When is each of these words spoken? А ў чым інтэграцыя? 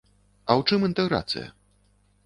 А 0.01 0.51
ў 0.61 0.63
чым 0.71 0.87
інтэграцыя? 0.89 1.47